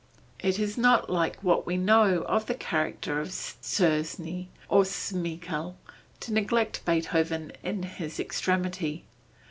It 0.39 0.57
is 0.57 0.79
not 0.79 1.11
like 1.11 1.37
what 1.43 1.67
we 1.67 1.77
know 1.77 2.23
of 2.23 2.47
the 2.47 2.55
character 2.55 3.21
of 3.21 3.27
Czerny, 3.27 4.47
or 4.67 4.81
Zmeskall, 4.83 5.75
to 6.21 6.33
neglect 6.33 6.83
Beethoven 6.85 7.51
in 7.61 7.83
his 7.83 8.19
extremity. 8.19 9.05